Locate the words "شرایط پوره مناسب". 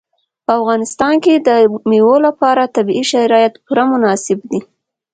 3.11-4.39